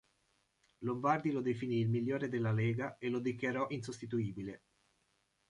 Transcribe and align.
Lombardi 0.79 1.29
lo 1.29 1.41
definì 1.41 1.77
"il 1.79 1.89
migliore 1.91 2.27
della 2.27 2.51
lega" 2.51 2.97
e 2.97 3.07
lo 3.09 3.19
dichiarò 3.19 3.67
insostituibile. 3.69 4.63